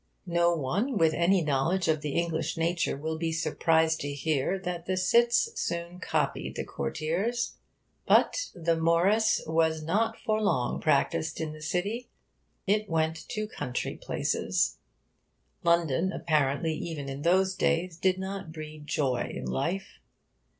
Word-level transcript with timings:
No 0.25 0.55
one 0.55 0.97
with 0.97 1.13
any 1.13 1.43
knowledge 1.43 1.87
of 1.87 2.01
the 2.01 2.13
English 2.13 2.57
nature 2.57 2.97
will 2.97 3.19
be 3.19 3.31
surprised 3.31 3.99
to 3.99 4.11
hear 4.11 4.57
that 4.57 4.87
the 4.87 4.97
cits 4.97 5.49
soon 5.61 5.99
copied 5.99 6.55
the 6.55 6.63
courtiers. 6.65 7.57
But 8.07 8.49
'the 8.55 8.77
Morrice 8.77 9.43
was 9.45 9.83
not 9.83 10.17
for 10.19 10.41
longe 10.41 10.83
practysed 10.83 11.39
in 11.39 11.53
the 11.53 11.61
cittie. 11.61 12.09
It 12.65 12.89
went 12.89 13.29
to 13.29 13.47
countrie 13.47 13.95
playces.' 14.01 14.79
London, 15.63 16.11
apparently, 16.11 16.73
even 16.73 17.07
in 17.07 17.21
those 17.21 17.53
days, 17.53 17.95
did 17.95 18.17
not 18.17 18.51
breed 18.51 18.87
joy 18.87 19.31
in 19.31 19.45
life. 19.45 19.99